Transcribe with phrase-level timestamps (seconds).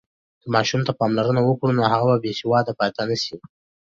[0.41, 3.35] که ماشوم ته پاملرنه وکړو، نو هغه به بېسواده پاتې نه سي.